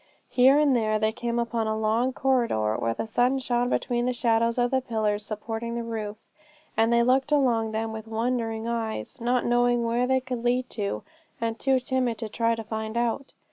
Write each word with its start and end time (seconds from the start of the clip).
Here 0.31 0.57
and 0.57 0.75
there 0.75 0.97
they 0.97 1.11
came 1.11 1.37
upon 1.37 1.67
a 1.67 1.77
long 1.77 2.11
corridor, 2.11 2.75
where 2.75 2.95
the 2.95 3.05
sun 3.05 3.37
shone 3.37 3.69
between 3.69 4.07
the 4.07 4.13
shadows 4.13 4.57
of 4.57 4.71
the 4.71 4.81
pillars 4.81 5.23
supporting 5.23 5.75
the 5.75 5.83
roof; 5.83 6.17
and 6.75 6.91
they 6.91 7.03
looked 7.03 7.31
along 7.31 7.71
them 7.71 7.93
with 7.93 8.07
wondering 8.07 8.67
eyes, 8.67 9.21
not 9.21 9.45
knowing 9.45 9.83
where 9.83 10.07
they 10.07 10.19
could 10.19 10.43
lead 10.43 10.71
to, 10.71 11.03
and 11.39 11.59
too 11.59 11.77
timid 11.79 12.17
to 12.17 12.29
try 12.29 12.55
to 12.55 12.63
find 12.63 12.97
out. 12.97 13.35